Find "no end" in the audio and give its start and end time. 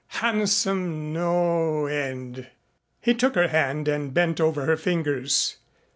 1.13-2.47